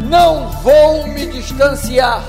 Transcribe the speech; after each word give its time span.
não 0.00 0.50
vou 0.62 1.06
me 1.06 1.26
distanciar. 1.26 2.22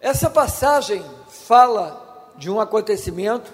Essa 0.00 0.28
passagem 0.28 1.04
fala 1.28 2.32
de 2.36 2.50
um 2.50 2.60
acontecimento, 2.60 3.52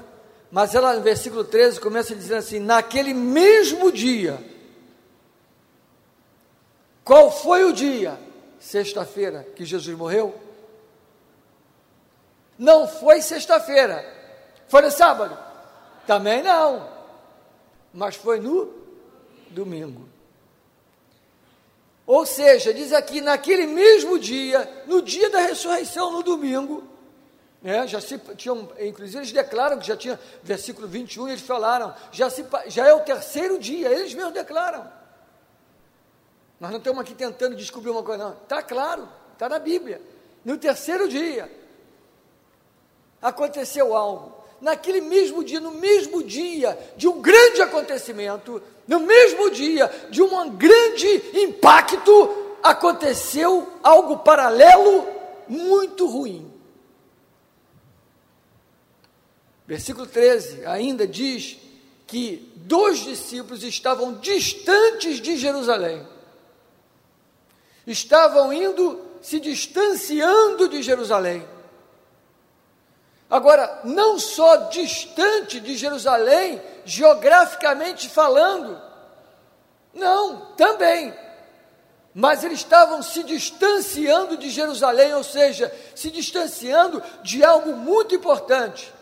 mas 0.51 0.75
ela 0.75 0.95
no 0.95 1.03
versículo 1.03 1.45
13 1.45 1.81
começa 1.81 2.15
dizendo 2.15 2.39
assim: 2.39 2.59
naquele 2.59 3.13
mesmo 3.13 3.93
dia. 3.93 4.43
Qual 7.05 7.31
foi 7.31 7.65
o 7.65 7.73
dia? 7.73 8.19
Sexta-feira 8.59 9.47
que 9.55 9.65
Jesus 9.65 9.97
morreu? 9.97 10.35
Não 12.59 12.89
foi 12.89 13.23
sexta-feira. 13.23 14.05
Foi 14.69 14.83
no 14.83 14.91
sábado? 14.91 15.39
Também 16.07 16.43
não. 16.43 16.89
Mas 17.93 18.17
foi 18.17 18.41
no 18.41 18.78
domingo. 19.51 20.09
Ou 22.07 22.25
seja, 22.25 22.73
diz 22.73 22.93
aqui, 22.93 23.21
naquele 23.21 23.67
mesmo 23.67 24.19
dia, 24.19 24.85
no 24.87 25.03
dia 25.03 25.29
da 25.29 25.41
ressurreição, 25.41 26.11
no 26.11 26.23
domingo, 26.23 26.83
né, 27.61 27.87
já 27.87 28.01
se 28.01 28.17
tinham, 28.37 28.71
inclusive 28.81 29.19
eles 29.19 29.33
declaram 29.33 29.79
que 29.79 29.87
já 29.87 29.97
tinha, 29.97 30.19
versículo 30.43 30.89
21, 30.89 31.29
eles 31.29 31.43
falaram, 31.43 31.95
já, 32.11 32.31
se, 32.31 32.47
já 32.69 32.87
é 32.87 32.95
o 32.95 33.01
terceiro 33.01 33.59
dia, 33.59 33.91
eles 33.91 34.15
mesmos 34.15 34.33
declaram. 34.33 34.91
Nós 36.59 36.71
não 36.71 36.79
estamos 36.79 37.01
aqui 37.01 37.15
tentando 37.15 37.55
descobrir 37.55 37.91
uma 37.91 38.03
coisa, 38.03 38.25
não. 38.25 38.33
Está 38.33 38.63
claro, 38.63 39.07
está 39.35 39.49
na 39.49 39.59
Bíblia. 39.59 40.01
No 40.45 40.57
terceiro 40.57 41.09
dia, 41.09 41.51
aconteceu 43.21 43.95
algo 43.95 44.38
naquele 44.61 45.01
mesmo 45.01 45.45
dia, 45.45 45.61
no 45.61 45.73
mesmo 45.73 46.23
dia 46.23 46.79
de 46.97 47.09
um 47.09 47.21
grande 47.21 47.63
acontecimento, 47.63 48.63
no 48.87 49.01
mesmo 49.01 49.51
dia 49.51 49.91
de 50.11 50.23
um 50.23 50.51
grande 50.51 51.23
impacto, 51.35 52.57
aconteceu 52.63 53.69
algo 53.83 54.19
paralelo 54.19 55.07
muito 55.49 56.07
ruim. 56.07 56.51
Versículo 59.67 60.07
13 60.07 60.65
ainda 60.65 61.07
diz 61.07 61.59
que 62.07 62.51
dois 62.57 63.01
discípulos 63.01 63.63
estavam 63.63 64.15
distantes 64.15 65.21
de 65.21 65.37
Jerusalém, 65.37 66.07
estavam 67.87 68.53
indo 68.53 68.99
se 69.21 69.39
distanciando 69.39 70.69
de 70.69 70.83
Jerusalém 70.83 71.47
Agora, 73.31 73.81
não 73.85 74.19
só 74.19 74.69
distante 74.69 75.61
de 75.61 75.77
Jerusalém, 75.77 76.63
geograficamente 76.85 78.09
falando, 78.09 78.81
não, 79.93 80.47
também. 80.57 81.15
Mas 82.15 82.43
eles 82.43 82.61
estavam 82.61 83.03
se 83.03 83.23
distanciando 83.23 84.37
de 84.37 84.49
Jerusalém, 84.49 85.15
ou 85.15 85.23
seja, 85.23 85.73
se 85.95 86.11
distanciando 86.11 87.03
de 87.23 87.45
algo 87.45 87.77
muito 87.77 88.15
importante. 88.15 88.93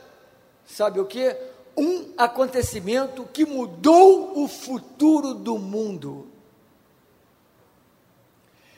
Sabe 0.66 0.98
o 0.98 1.06
que? 1.06 1.36
Um 1.76 2.12
acontecimento 2.18 3.28
que 3.32 3.46
mudou 3.46 4.42
o 4.42 4.48
futuro 4.48 5.34
do 5.34 5.56
mundo. 5.56 6.28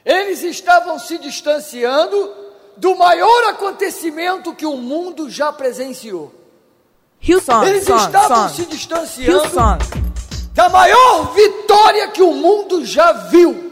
Eles 0.04 0.42
estavam 0.42 0.98
se 0.98 1.18
distanciando 1.18 2.37
do 2.78 2.96
maior 2.96 3.44
acontecimento 3.50 4.54
que 4.54 4.64
o 4.66 4.76
mundo 4.76 5.28
já 5.28 5.52
presenciou. 5.52 6.32
Hillsong, 7.20 7.66
Eles 7.66 7.84
song, 7.84 8.00
estavam 8.06 8.48
song. 8.48 8.54
se 8.54 8.66
distanciando 8.66 9.44
Hillsong. 9.44 9.78
da 10.54 10.68
maior 10.68 11.32
vitória 11.34 12.08
que 12.08 12.22
o 12.22 12.32
mundo 12.32 12.84
já 12.84 13.12
viu. 13.12 13.66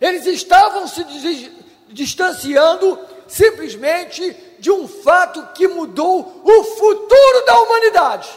Eles 0.00 0.24
estavam 0.26 0.86
se 0.86 1.02
dis- 1.04 1.50
distanciando 1.88 2.98
simplesmente 3.26 4.36
de 4.60 4.70
um 4.70 4.86
fato 4.86 5.44
que 5.54 5.66
mudou 5.66 6.40
o 6.44 6.64
futuro 6.64 7.44
da 7.46 7.58
humanidade 7.60 8.30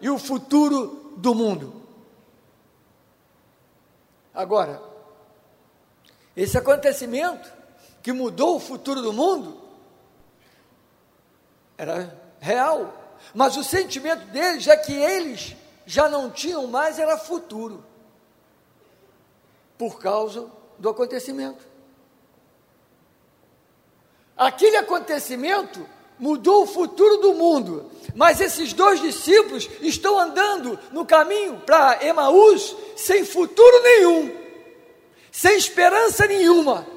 e 0.00 0.08
o 0.08 0.18
futuro 0.18 1.12
do 1.16 1.34
mundo. 1.34 1.74
Agora, 4.34 4.82
esse 6.36 6.56
acontecimento 6.58 7.50
que 8.06 8.12
mudou 8.12 8.54
o 8.54 8.60
futuro 8.60 9.02
do 9.02 9.12
mundo 9.12 9.60
era 11.76 12.16
real, 12.38 13.16
mas 13.34 13.56
o 13.56 13.64
sentimento 13.64 14.26
deles 14.26 14.68
é 14.68 14.76
que 14.76 14.92
eles 14.92 15.56
já 15.84 16.08
não 16.08 16.30
tinham 16.30 16.68
mais 16.68 17.00
era 17.00 17.18
futuro 17.18 17.84
por 19.76 19.98
causa 19.98 20.48
do 20.78 20.88
acontecimento. 20.88 21.66
Aquele 24.36 24.76
acontecimento 24.76 25.84
mudou 26.16 26.62
o 26.62 26.66
futuro 26.68 27.16
do 27.16 27.34
mundo, 27.34 27.90
mas 28.14 28.40
esses 28.40 28.72
dois 28.72 29.00
discípulos 29.00 29.68
estão 29.80 30.16
andando 30.16 30.78
no 30.92 31.04
caminho 31.04 31.58
para 31.66 32.06
Emaús 32.06 32.72
sem 32.94 33.24
futuro 33.24 33.82
nenhum, 33.82 34.32
sem 35.32 35.56
esperança 35.56 36.24
nenhuma. 36.28 36.94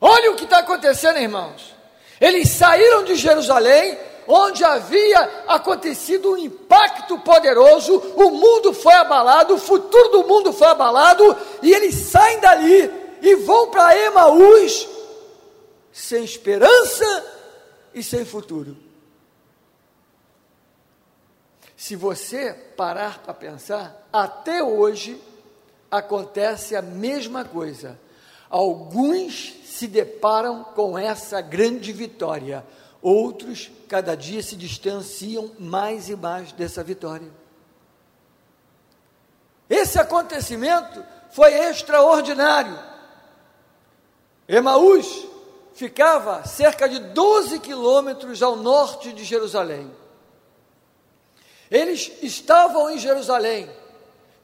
Olha 0.00 0.30
o 0.30 0.36
que 0.36 0.44
está 0.44 0.58
acontecendo, 0.58 1.18
irmãos. 1.18 1.74
Eles 2.20 2.50
saíram 2.50 3.04
de 3.04 3.16
Jerusalém, 3.16 3.98
onde 4.26 4.64
havia 4.64 5.44
acontecido 5.46 6.32
um 6.32 6.36
impacto 6.36 7.18
poderoso, 7.20 7.96
o 8.16 8.30
mundo 8.30 8.72
foi 8.72 8.94
abalado, 8.94 9.54
o 9.54 9.58
futuro 9.58 10.08
do 10.10 10.24
mundo 10.24 10.52
foi 10.52 10.68
abalado, 10.68 11.36
e 11.62 11.72
eles 11.72 11.94
saem 11.94 12.38
dali 12.40 12.90
e 13.22 13.34
vão 13.36 13.70
para 13.70 13.96
Emaús 13.96 14.88
sem 15.92 16.22
esperança 16.22 17.24
e 17.94 18.02
sem 18.02 18.24
futuro. 18.24 18.76
Se 21.76 21.96
você 21.96 22.52
parar 22.76 23.20
para 23.20 23.34
pensar, 23.34 24.06
até 24.12 24.62
hoje 24.62 25.20
acontece 25.90 26.76
a 26.76 26.82
mesma 26.82 27.44
coisa. 27.44 27.98
Alguns 28.50 29.54
se 29.64 29.86
deparam 29.86 30.64
com 30.64 30.98
essa 30.98 31.40
grande 31.40 31.92
vitória, 31.92 32.64
outros 33.02 33.70
cada 33.88 34.16
dia 34.16 34.42
se 34.42 34.56
distanciam 34.56 35.52
mais 35.58 36.08
e 36.08 36.16
mais 36.16 36.52
dessa 36.52 36.82
vitória. 36.82 37.30
Esse 39.68 39.98
acontecimento 39.98 41.04
foi 41.30 41.52
extraordinário. 41.54 42.78
Emaús 44.48 45.26
ficava 45.74 46.44
cerca 46.44 46.88
de 46.88 46.98
12 46.98 47.60
quilômetros 47.60 48.42
ao 48.42 48.56
norte 48.56 49.12
de 49.12 49.24
Jerusalém. 49.24 49.90
Eles 51.70 52.10
estavam 52.22 52.88
em 52.90 52.98
Jerusalém, 52.98 53.70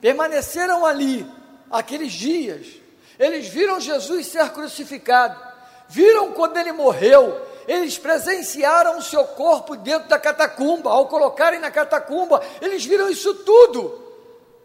permaneceram 0.01 0.85
ali 0.85 1.27
aqueles 1.71 2.13
dias. 2.13 2.84
Eles 3.19 3.49
viram 3.49 3.81
Jesus 3.81 4.27
ser 4.27 4.51
crucificado, 4.51 5.41
viram 5.89 6.33
quando 6.33 6.57
ele 6.57 6.73
morreu, 6.73 7.41
eles 7.67 7.99
presenciaram 7.99 8.99
o 8.99 9.03
seu 9.03 9.25
corpo 9.25 9.77
dentro 9.77 10.09
da 10.09 10.19
catacumba, 10.19 10.91
ao 10.91 11.09
colocarem 11.09 11.61
na 11.61 11.71
catacumba, 11.71 12.43
eles 12.61 12.85
viram 12.85 13.09
isso 13.09 13.35
tudo. 13.37 14.03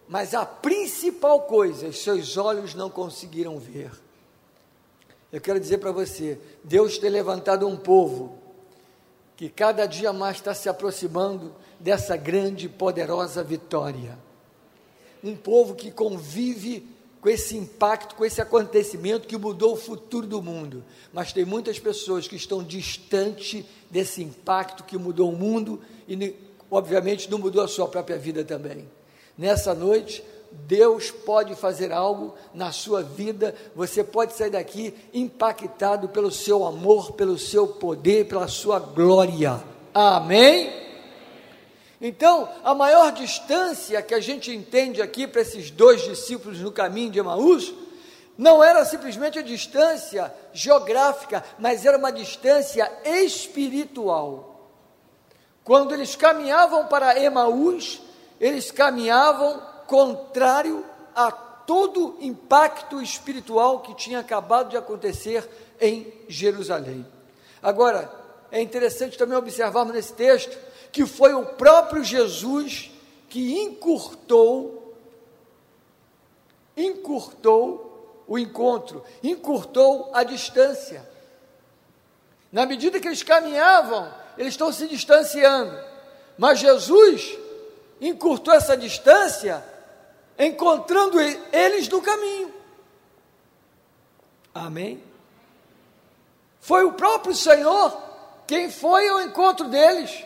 Mas 0.07 0.33
a 0.33 0.45
principal 0.45 1.43
coisa, 1.43 1.91
seus 1.93 2.35
olhos 2.35 2.73
não 2.73 2.89
conseguiram 2.89 3.59
ver. 3.59 3.91
Eu 5.31 5.39
quero 5.39 5.59
dizer 5.59 5.77
para 5.77 5.91
você: 5.91 6.39
Deus 6.63 6.97
tem 6.97 7.09
levantado 7.09 7.67
um 7.67 7.77
povo 7.77 8.39
que 9.37 9.47
cada 9.47 9.85
dia 9.85 10.11
mais 10.11 10.37
está 10.37 10.53
se 10.53 10.67
aproximando 10.67 11.53
dessa 11.79 12.17
grande 12.17 12.65
e 12.65 12.69
poderosa 12.69 13.43
vitória. 13.43 14.17
Um 15.23 15.35
povo 15.35 15.75
que 15.75 15.91
convive 15.91 16.85
com 17.21 17.29
esse 17.29 17.57
impacto, 17.57 18.15
com 18.15 18.23
esse 18.23 18.41
acontecimento 18.41 19.27
que 19.27 19.37
mudou 19.37 19.73
o 19.73 19.77
futuro 19.77 20.25
do 20.25 20.41
mundo. 20.41 20.83
Mas 21.13 21.33
tem 21.33 21.43
muitas 21.45 21.77
pessoas 21.79 22.27
que 22.27 22.35
estão 22.35 22.63
distante 22.63 23.65
desse 23.89 24.23
impacto 24.23 24.83
que 24.83 24.97
mudou 24.97 25.29
o 25.29 25.35
mundo 25.35 25.81
e, 26.07 26.35
obviamente, 26.71 27.29
não 27.29 27.37
mudou 27.37 27.63
a 27.63 27.67
sua 27.67 27.87
própria 27.87 28.17
vida 28.17 28.43
também. 28.43 28.87
Nessa 29.37 29.73
noite, 29.73 30.23
Deus 30.51 31.11
pode 31.11 31.55
fazer 31.55 31.91
algo 31.91 32.33
na 32.53 32.71
sua 32.71 33.03
vida, 33.03 33.53
você 33.75 34.03
pode 34.03 34.33
sair 34.33 34.49
daqui 34.49 34.93
impactado 35.13 36.09
pelo 36.09 36.31
seu 36.31 36.65
amor, 36.65 37.13
pelo 37.13 37.37
seu 37.37 37.67
poder, 37.67 38.27
pela 38.27 38.47
sua 38.47 38.79
glória. 38.79 39.61
Amém? 39.93 40.88
Então, 42.01 42.49
a 42.63 42.73
maior 42.73 43.11
distância 43.11 44.01
que 44.01 44.13
a 44.13 44.21
gente 44.21 44.55
entende 44.55 45.01
aqui 45.01 45.27
para 45.27 45.41
esses 45.41 45.69
dois 45.69 46.01
discípulos 46.01 46.59
no 46.59 46.71
caminho 46.71 47.11
de 47.11 47.19
Emaús, 47.19 47.73
não 48.37 48.63
era 48.63 48.85
simplesmente 48.85 49.37
a 49.37 49.41
distância 49.41 50.33
geográfica, 50.53 51.43
mas 51.57 51.85
era 51.85 51.97
uma 51.97 52.11
distância 52.11 52.89
espiritual. 53.03 54.71
Quando 55.61 55.93
eles 55.93 56.15
caminhavam 56.15 56.87
para 56.87 57.21
Emaús, 57.21 58.01
eles 58.39 58.71
caminhavam 58.71 59.61
contrário 59.85 60.85
a 61.13 61.29
todo 61.29 62.17
impacto 62.21 63.01
espiritual 63.01 63.81
que 63.81 63.93
tinha 63.93 64.19
acabado 64.19 64.69
de 64.69 64.77
acontecer 64.77 65.47
em 65.81 66.11
Jerusalém. 66.29 67.05
Agora, 67.61 68.09
é 68.51 68.61
interessante 68.61 69.17
também 69.17 69.37
observarmos 69.37 69.93
nesse 69.93 70.13
texto 70.13 70.57
que 70.91 71.05
foi 71.05 71.33
o 71.33 71.45
próprio 71.45 72.03
Jesus 72.03 72.91
que 73.29 73.59
encurtou, 73.59 74.95
encurtou 76.75 78.23
o 78.27 78.37
encontro, 78.37 79.03
encurtou 79.23 80.09
a 80.13 80.23
distância. 80.23 81.07
Na 82.51 82.65
medida 82.65 82.99
que 82.99 83.07
eles 83.07 83.23
caminhavam, 83.23 84.11
eles 84.37 84.53
estão 84.53 84.71
se 84.71 84.87
distanciando, 84.87 85.77
mas 86.37 86.59
Jesus 86.59 87.37
encurtou 88.01 88.53
essa 88.53 88.75
distância, 88.75 89.63
encontrando 90.37 91.19
eles 91.51 91.87
no 91.89 92.01
caminho. 92.01 92.53
Amém? 94.53 95.03
Foi 96.59 96.83
o 96.83 96.93
próprio 96.93 97.35
Senhor 97.35 97.97
quem 98.47 98.69
foi 98.71 99.07
ao 99.07 99.21
encontro 99.21 99.67
deles. 99.67 100.23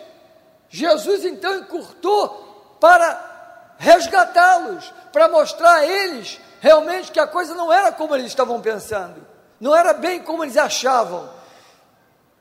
Jesus 0.74 1.24
então 1.24 1.60
encurtou 1.60 2.78
para 2.80 3.76
resgatá-los, 3.78 4.92
para 5.12 5.30
mostrar 5.30 5.76
a 5.76 5.86
eles 5.86 6.40
realmente 6.60 7.12
que 7.12 7.20
a 7.20 7.28
coisa 7.28 7.54
não 7.54 7.72
era 7.72 7.92
como 7.92 8.16
eles 8.16 8.26
estavam 8.26 8.60
pensando, 8.60 9.24
não 9.60 9.76
era 9.76 9.94
bem 9.94 10.24
como 10.24 10.44
eles 10.44 10.58
achavam. 10.58 11.30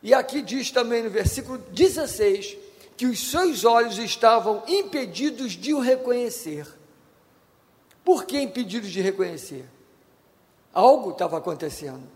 E 0.02 0.14
aqui 0.14 0.40
diz 0.40 0.70
também 0.70 1.02
no 1.02 1.10
versículo 1.10 1.58
16 1.58 2.56
que 2.96 3.04
os 3.04 3.30
seus 3.30 3.66
olhos 3.66 3.98
estavam 3.98 4.62
impedidos 4.66 5.52
de 5.52 5.74
o 5.74 5.80
reconhecer. 5.80 6.66
Por 8.02 8.24
que 8.24 8.40
impedidos 8.40 8.90
de 8.90 9.02
reconhecer? 9.02 9.68
Algo 10.72 11.10
estava 11.10 11.36
acontecendo. 11.36 12.08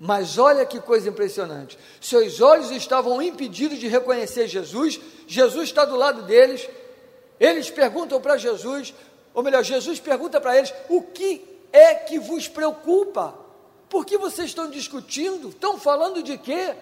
Mas 0.00 0.38
olha 0.38 0.64
que 0.64 0.80
coisa 0.80 1.08
impressionante. 1.08 1.78
Seus 2.00 2.40
olhos 2.40 2.70
estavam 2.70 3.20
impedidos 3.20 3.78
de 3.78 3.88
reconhecer 3.88 4.46
Jesus, 4.46 5.00
Jesus 5.26 5.68
está 5.68 5.84
do 5.84 5.96
lado 5.96 6.22
deles. 6.22 6.68
Eles 7.40 7.70
perguntam 7.70 8.20
para 8.20 8.36
Jesus, 8.36 8.94
ou 9.34 9.42
melhor, 9.42 9.64
Jesus 9.64 9.98
pergunta 9.98 10.40
para 10.40 10.56
eles: 10.56 10.72
o 10.88 11.02
que 11.02 11.44
é 11.72 11.94
que 11.94 12.18
vos 12.18 12.46
preocupa? 12.48 13.34
Por 13.88 14.04
que 14.04 14.18
vocês 14.18 14.48
estão 14.48 14.70
discutindo? 14.70 15.48
Estão 15.48 15.78
falando 15.78 16.22
de 16.22 16.36
quê? 16.38 16.74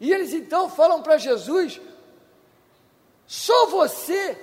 E 0.00 0.12
eles 0.12 0.32
então 0.32 0.68
falam 0.68 1.02
para 1.02 1.18
Jesus: 1.18 1.80
só 3.26 3.66
você 3.66 4.38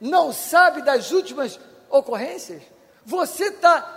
não 0.00 0.32
sabe 0.32 0.82
das 0.82 1.10
últimas 1.10 1.58
ocorrências? 1.88 2.62
Você 3.04 3.44
está 3.44 3.95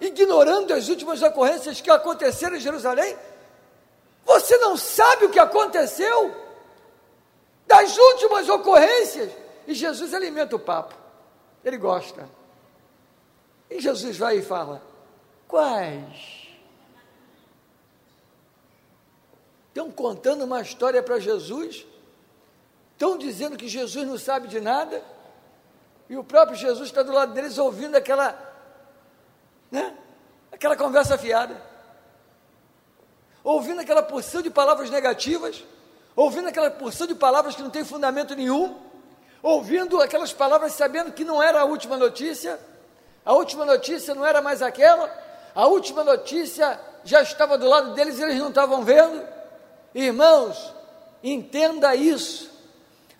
ignorando 0.00 0.72
as 0.72 0.88
últimas 0.88 1.22
ocorrências 1.22 1.80
que 1.80 1.90
aconteceram 1.90 2.56
em 2.56 2.60
Jerusalém? 2.60 3.16
Você 4.24 4.56
não 4.58 4.76
sabe 4.76 5.26
o 5.26 5.30
que 5.30 5.38
aconteceu? 5.38 6.34
Das 7.66 7.96
últimas 7.96 8.48
ocorrências. 8.48 9.32
E 9.66 9.74
Jesus 9.74 10.14
alimenta 10.14 10.56
o 10.56 10.58
papo. 10.58 10.94
Ele 11.64 11.76
gosta. 11.76 12.28
E 13.68 13.80
Jesus 13.80 14.16
vai 14.16 14.38
e 14.38 14.42
fala: 14.42 14.82
Quais? 15.46 16.48
Estão 19.68 19.90
contando 19.90 20.44
uma 20.44 20.60
história 20.60 21.02
para 21.02 21.20
Jesus? 21.20 21.86
Estão 22.92 23.16
dizendo 23.16 23.56
que 23.56 23.68
Jesus 23.68 24.06
não 24.06 24.18
sabe 24.18 24.48
de 24.48 24.60
nada? 24.60 25.02
E 26.08 26.16
o 26.16 26.24
próprio 26.24 26.56
Jesus 26.56 26.88
está 26.88 27.02
do 27.02 27.12
lado 27.12 27.32
deles 27.32 27.56
ouvindo 27.56 27.94
aquela 27.94 28.49
né? 29.70 29.94
Aquela 30.50 30.76
conversa 30.76 31.16
fiada. 31.16 31.60
Ouvindo 33.42 33.80
aquela 33.80 34.02
porção 34.02 34.42
de 34.42 34.50
palavras 34.50 34.90
negativas, 34.90 35.64
ouvindo 36.14 36.48
aquela 36.48 36.70
porção 36.70 37.06
de 37.06 37.14
palavras 37.14 37.54
que 37.54 37.62
não 37.62 37.70
tem 37.70 37.84
fundamento 37.84 38.34
nenhum, 38.34 38.76
ouvindo 39.42 40.00
aquelas 40.00 40.32
palavras 40.32 40.72
sabendo 40.72 41.12
que 41.12 41.24
não 41.24 41.42
era 41.42 41.60
a 41.60 41.64
última 41.64 41.96
notícia, 41.96 42.58
a 43.24 43.32
última 43.32 43.64
notícia 43.64 44.14
não 44.14 44.26
era 44.26 44.42
mais 44.42 44.60
aquela, 44.60 45.10
a 45.54 45.66
última 45.66 46.04
notícia 46.04 46.78
já 47.04 47.22
estava 47.22 47.56
do 47.56 47.66
lado 47.66 47.94
deles 47.94 48.18
e 48.18 48.22
eles 48.22 48.38
não 48.38 48.48
estavam 48.48 48.82
vendo. 48.82 49.26
Irmãos, 49.94 50.74
entenda 51.22 51.94
isso. 51.94 52.50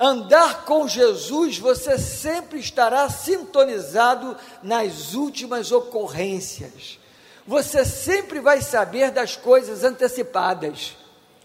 Andar 0.02 0.64
com 0.64 0.88
Jesus, 0.88 1.58
você 1.58 1.98
sempre 1.98 2.58
estará 2.58 3.10
sintonizado 3.10 4.34
nas 4.62 5.12
últimas 5.12 5.70
ocorrências. 5.70 6.98
Você 7.46 7.84
sempre 7.84 8.40
vai 8.40 8.62
saber 8.62 9.10
das 9.10 9.36
coisas 9.36 9.84
antecipadas, 9.84 10.96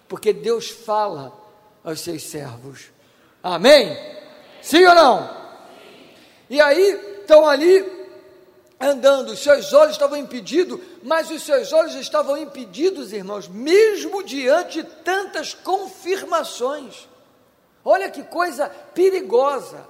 porque 0.07 0.31
Deus 0.31 0.69
fala 0.69 1.37
aos 1.83 1.99
seus 1.99 2.23
servos. 2.23 2.85
Amém? 3.43 3.97
Sim 4.61 4.85
ou 4.85 4.95
não? 4.95 5.45
E 6.49 6.61
aí 6.61 7.19
estão 7.19 7.45
ali 7.45 7.85
andando, 8.79 9.33
os 9.33 9.39
seus 9.39 9.73
olhos 9.73 9.95
estavam 9.95 10.17
impedidos, 10.17 10.79
mas 11.03 11.29
os 11.29 11.43
seus 11.43 11.73
olhos 11.73 11.95
estavam 11.95 12.37
impedidos, 12.37 13.11
irmãos, 13.11 13.49
mesmo 13.49 14.23
diante 14.23 14.81
de 14.81 14.89
tantas 15.03 15.53
confirmações. 15.53 17.05
Olha 17.87 18.09
que 18.09 18.23
coisa 18.23 18.67
perigosa 18.67 19.87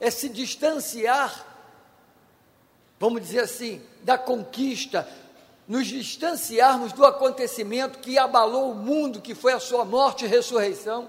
é 0.00 0.10
se 0.10 0.28
distanciar, 0.28 1.46
vamos 2.98 3.22
dizer 3.22 3.44
assim, 3.44 3.80
da 4.02 4.18
conquista, 4.18 5.08
nos 5.68 5.86
distanciarmos 5.86 6.92
do 6.92 7.06
acontecimento 7.06 8.00
que 8.00 8.18
abalou 8.18 8.72
o 8.72 8.74
mundo, 8.74 9.20
que 9.20 9.32
foi 9.32 9.52
a 9.52 9.60
sua 9.60 9.84
morte 9.84 10.24
e 10.24 10.28
ressurreição. 10.28 11.08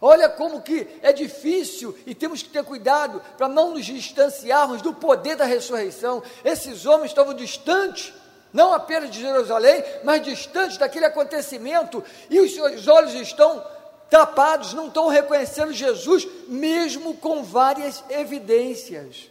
Olha 0.00 0.28
como 0.28 0.62
que 0.62 0.86
é 1.02 1.12
difícil 1.12 1.96
e 2.06 2.14
temos 2.14 2.42
que 2.42 2.50
ter 2.50 2.62
cuidado 2.62 3.20
para 3.36 3.48
não 3.48 3.72
nos 3.72 3.84
distanciarmos 3.84 4.80
do 4.80 4.94
poder 4.94 5.34
da 5.34 5.44
ressurreição. 5.44 6.22
Esses 6.44 6.86
homens 6.86 7.10
estavam 7.10 7.34
distantes, 7.34 8.12
não 8.52 8.72
apenas 8.72 9.10
de 9.10 9.20
Jerusalém, 9.20 9.82
mas 10.04 10.22
distantes 10.22 10.76
daquele 10.76 11.06
acontecimento, 11.06 12.04
e 12.30 12.38
os 12.38 12.54
seus 12.54 12.86
olhos 12.86 13.14
estão 13.14 13.64
tapados, 14.10 14.74
não 14.74 14.88
estão 14.88 15.08
reconhecendo 15.08 15.72
Jesus, 15.72 16.26
mesmo 16.46 17.14
com 17.14 17.42
várias 17.42 18.04
evidências. 18.08 19.30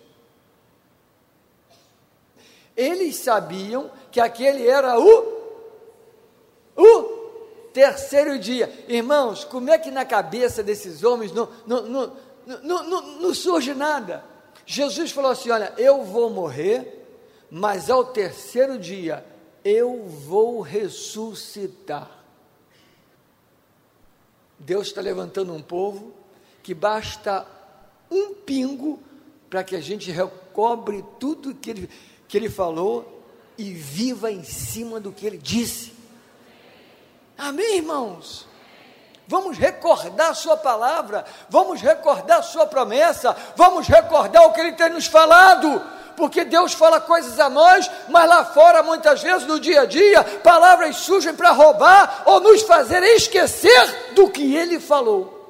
Eles 2.75 3.17
sabiam 3.17 3.91
que 4.11 4.19
aquele 4.19 4.67
era 4.67 4.99
o 4.99 5.33
o 6.75 7.03
terceiro 7.71 8.37
dia. 8.39 8.71
Irmãos, 8.87 9.43
como 9.43 9.69
é 9.69 9.77
que 9.77 9.91
na 9.91 10.05
cabeça 10.05 10.63
desses 10.63 11.03
homens 11.03 11.31
não, 11.31 11.49
não, 11.65 11.83
não, 11.83 12.17
não, 12.45 12.83
não, 12.83 13.01
não 13.19 13.33
surge 13.33 13.73
nada? 13.73 14.23
Jesus 14.65 15.11
falou 15.11 15.31
assim: 15.31 15.49
Olha, 15.51 15.73
eu 15.77 16.03
vou 16.03 16.29
morrer, 16.29 17.05
mas 17.49 17.89
ao 17.89 18.05
terceiro 18.05 18.77
dia 18.77 19.25
eu 19.63 20.03
vou 20.03 20.61
ressuscitar. 20.61 22.22
Deus 24.65 24.87
está 24.87 25.01
levantando 25.01 25.53
um 25.53 25.61
povo 25.61 26.13
que 26.61 26.73
basta 26.73 27.45
um 28.09 28.33
pingo 28.33 29.01
para 29.49 29.63
que 29.63 29.75
a 29.75 29.81
gente 29.81 30.09
recobre 30.11 31.03
tudo 31.19 31.53
que 31.53 31.69
ele, 31.69 31.89
que 32.27 32.37
ele 32.37 32.49
falou 32.49 33.21
e 33.57 33.71
viva 33.73 34.31
em 34.31 34.43
cima 34.43 34.99
do 34.99 35.11
que 35.11 35.25
ele 35.25 35.37
disse. 35.37 35.93
Amém, 37.37 37.77
irmãos? 37.77 38.47
Vamos 39.27 39.57
recordar 39.57 40.31
a 40.31 40.33
Sua 40.33 40.57
palavra, 40.57 41.25
vamos 41.49 41.81
recordar 41.81 42.39
a 42.39 42.43
Sua 42.43 42.65
promessa, 42.65 43.35
vamos 43.55 43.87
recordar 43.87 44.43
o 44.43 44.51
que 44.51 44.59
Ele 44.59 44.73
tem 44.73 44.89
nos 44.89 45.07
falado 45.07 45.81
porque 46.15 46.43
Deus 46.43 46.73
fala 46.73 47.01
coisas 47.01 47.39
a 47.39 47.49
nós, 47.49 47.89
mas 48.09 48.27
lá 48.27 48.45
fora, 48.45 48.83
muitas 48.83 49.21
vezes, 49.21 49.47
no 49.47 49.59
dia 49.59 49.81
a 49.81 49.85
dia, 49.85 50.23
palavras 50.39 50.97
surgem 50.97 51.33
para 51.33 51.51
roubar 51.51 52.23
ou 52.25 52.39
nos 52.39 52.61
fazer 52.63 53.03
esquecer 53.03 54.13
do 54.13 54.29
que 54.29 54.55
Ele 54.55 54.79
falou. 54.79 55.41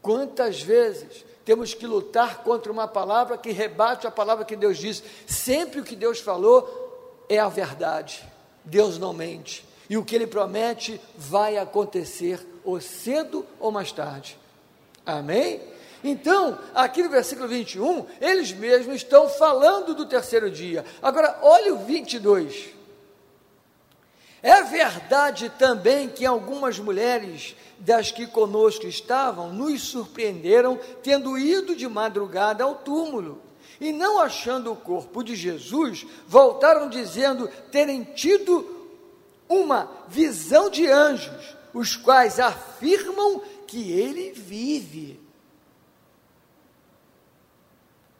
Quantas 0.00 0.60
vezes 0.60 1.24
temos 1.44 1.74
que 1.74 1.86
lutar 1.86 2.42
contra 2.42 2.72
uma 2.72 2.88
palavra 2.88 3.38
que 3.38 3.52
rebate 3.52 4.06
a 4.06 4.10
palavra 4.10 4.44
que 4.44 4.56
Deus 4.56 4.78
diz? 4.78 5.02
Sempre 5.26 5.80
o 5.80 5.84
que 5.84 5.94
Deus 5.94 6.18
falou 6.18 7.24
é 7.28 7.38
a 7.38 7.48
verdade. 7.48 8.28
Deus 8.64 8.98
não 8.98 9.12
mente. 9.12 9.64
E 9.88 9.96
o 9.96 10.04
que 10.04 10.14
Ele 10.14 10.26
promete 10.26 11.00
vai 11.16 11.56
acontecer, 11.56 12.44
ou 12.64 12.80
cedo 12.80 13.46
ou 13.60 13.70
mais 13.70 13.92
tarde. 13.92 14.38
Amém? 15.04 15.60
Então, 16.04 16.58
aqui 16.74 17.02
no 17.02 17.08
versículo 17.08 17.46
21, 17.46 18.06
eles 18.20 18.52
mesmos 18.52 18.96
estão 18.96 19.28
falando 19.28 19.94
do 19.94 20.06
terceiro 20.06 20.50
dia. 20.50 20.84
Agora, 21.00 21.38
olha 21.42 21.74
o 21.74 21.78
22. 21.78 22.70
É 24.42 24.62
verdade 24.62 25.50
também 25.56 26.08
que 26.08 26.26
algumas 26.26 26.78
mulheres 26.78 27.54
das 27.78 28.10
que 28.10 28.26
conosco 28.26 28.86
estavam 28.86 29.52
nos 29.52 29.82
surpreenderam 29.82 30.78
tendo 31.02 31.38
ido 31.38 31.76
de 31.76 31.86
madrugada 31.86 32.64
ao 32.64 32.74
túmulo 32.74 33.40
e 33.80 33.92
não 33.92 34.20
achando 34.20 34.72
o 34.72 34.76
corpo 34.76 35.22
de 35.22 35.34
Jesus, 35.34 36.06
voltaram 36.26 36.88
dizendo 36.88 37.48
terem 37.70 38.04
tido 38.04 38.88
uma 39.48 39.90
visão 40.08 40.70
de 40.70 40.86
anjos, 40.86 41.56
os 41.74 41.96
quais 41.96 42.38
afirmam 42.38 43.42
que 43.66 43.92
ele 43.92 44.32
vive. 44.32 45.21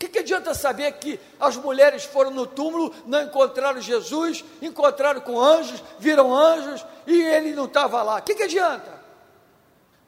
Que, 0.03 0.09
que 0.09 0.19
adianta 0.19 0.55
saber 0.55 0.91
que 0.93 1.21
as 1.39 1.57
mulheres 1.57 2.05
foram 2.05 2.31
no 2.31 2.47
túmulo, 2.47 2.93
não 3.07 3.23
encontraram 3.23 3.81
Jesus, 3.81 4.45
encontraram 4.61 5.21
com 5.21 5.41
anjos, 5.41 5.83
viram 5.99 6.35
anjos 6.35 6.85
e 7.07 7.23
ele 7.23 7.53
não 7.53 7.67
estava 7.67 8.03
lá? 8.03 8.17
O 8.17 8.23
que, 8.23 8.35
que 8.35 8.43
adianta? 8.43 9.01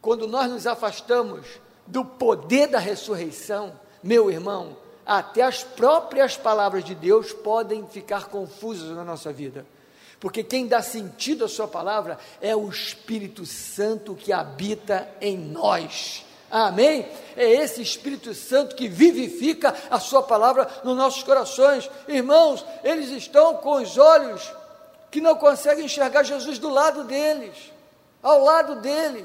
Quando 0.00 0.26
nós 0.26 0.50
nos 0.50 0.66
afastamos 0.66 1.46
do 1.86 2.04
poder 2.04 2.66
da 2.66 2.78
ressurreição, 2.78 3.78
meu 4.02 4.30
irmão, 4.30 4.76
até 5.06 5.42
as 5.42 5.62
próprias 5.62 6.36
palavras 6.36 6.84
de 6.84 6.94
Deus 6.94 7.32
podem 7.32 7.86
ficar 7.86 8.26
confusas 8.26 8.90
na 8.90 9.04
nossa 9.04 9.32
vida. 9.32 9.66
Porque 10.18 10.42
quem 10.42 10.66
dá 10.66 10.82
sentido 10.82 11.44
à 11.44 11.48
sua 11.48 11.68
palavra 11.68 12.18
é 12.40 12.56
o 12.56 12.68
Espírito 12.68 13.44
Santo 13.44 14.14
que 14.14 14.32
habita 14.32 15.08
em 15.20 15.36
nós. 15.36 16.24
Amém? 16.54 17.04
É 17.36 17.50
esse 17.50 17.82
Espírito 17.82 18.32
Santo 18.32 18.76
que 18.76 18.86
vivifica 18.86 19.74
a 19.90 19.98
Sua 19.98 20.22
palavra 20.22 20.68
nos 20.84 20.96
nossos 20.96 21.24
corações. 21.24 21.90
Irmãos, 22.06 22.64
eles 22.84 23.10
estão 23.10 23.56
com 23.56 23.82
os 23.82 23.98
olhos 23.98 24.52
que 25.10 25.20
não 25.20 25.34
conseguem 25.34 25.86
enxergar 25.86 26.22
Jesus 26.22 26.60
do 26.60 26.68
lado 26.68 27.02
deles, 27.02 27.56
ao 28.22 28.44
lado 28.44 28.76
deles. 28.76 29.24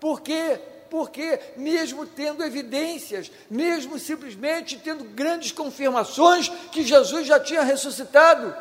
Por 0.00 0.20
quê? 0.20 0.58
Porque, 0.90 1.38
mesmo 1.56 2.04
tendo 2.04 2.42
evidências, 2.42 3.30
mesmo 3.48 3.96
simplesmente 3.96 4.76
tendo 4.76 5.04
grandes 5.04 5.52
confirmações 5.52 6.48
que 6.72 6.82
Jesus 6.82 7.28
já 7.28 7.38
tinha 7.38 7.62
ressuscitado, 7.62 8.52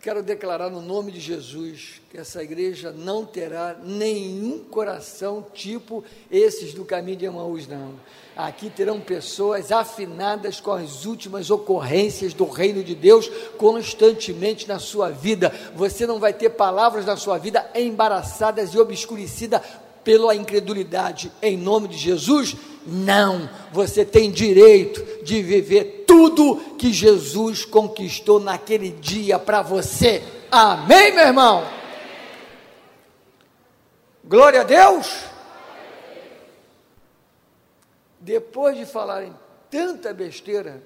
quero 0.00 0.22
declarar 0.22 0.70
no 0.70 0.80
nome 0.80 1.10
de 1.10 1.18
Jesus 1.18 2.00
que 2.10 2.18
essa 2.18 2.42
igreja 2.42 2.92
não 2.92 3.24
terá 3.24 3.76
nenhum 3.82 4.60
coração 4.60 5.44
tipo 5.52 6.04
esses 6.30 6.72
do 6.72 6.84
caminho 6.84 7.16
de 7.16 7.24
Emaús, 7.24 7.66
não. 7.66 7.94
Aqui 8.36 8.70
terão 8.70 9.00
pessoas 9.00 9.72
afinadas 9.72 10.60
com 10.60 10.70
as 10.70 11.04
últimas 11.04 11.50
ocorrências 11.50 12.32
do 12.32 12.46
reino 12.46 12.84
de 12.84 12.94
Deus 12.94 13.28
constantemente 13.56 14.68
na 14.68 14.78
sua 14.78 15.10
vida. 15.10 15.52
Você 15.74 16.06
não 16.06 16.20
vai 16.20 16.32
ter 16.32 16.50
palavras 16.50 17.04
na 17.04 17.16
sua 17.16 17.36
vida 17.36 17.68
embaraçadas 17.74 18.72
e 18.74 18.78
obscurecidas 18.78 19.60
pela 20.04 20.34
incredulidade. 20.34 21.32
Em 21.42 21.56
nome 21.56 21.88
de 21.88 21.98
Jesus, 21.98 22.56
não. 22.86 23.50
Você 23.72 24.04
tem 24.04 24.30
direito 24.30 25.24
de 25.24 25.42
viver 25.42 25.97
tudo 26.08 26.74
que 26.78 26.90
Jesus 26.90 27.66
conquistou 27.66 28.40
naquele 28.40 28.90
dia 28.90 29.38
para 29.38 29.60
você. 29.60 30.24
Amém, 30.50 31.14
meu 31.14 31.26
irmão? 31.26 31.62
Glória 34.24 34.62
a 34.62 34.64
Deus. 34.64 35.06
Depois 38.18 38.78
de 38.78 38.86
falarem 38.86 39.36
tanta 39.70 40.14
besteira, 40.14 40.82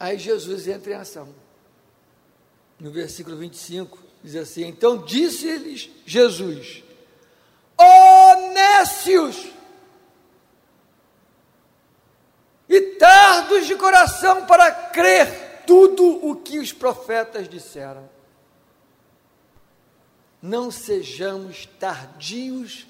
aí 0.00 0.16
Jesus 0.16 0.66
entra 0.66 0.92
em 0.92 0.96
ação. 0.96 1.28
No 2.80 2.90
versículo 2.90 3.36
25, 3.36 3.98
diz 4.24 4.34
assim: 4.34 4.66
Então 4.66 5.04
disse-lhes 5.04 5.90
Jesus: 6.06 6.82
Honécios! 7.76 9.58
e 12.68 12.80
tardos 12.96 13.66
coração 14.18 14.46
para 14.46 14.70
crer 14.72 15.62
tudo 15.66 16.26
o 16.28 16.36
que 16.36 16.58
os 16.58 16.72
profetas 16.72 17.48
disseram. 17.48 18.08
Não 20.42 20.70
sejamos 20.70 21.66
tardios 21.78 22.86